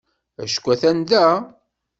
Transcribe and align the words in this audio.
Acku 0.43 0.69
atan 0.73 0.97
da. 1.09 1.25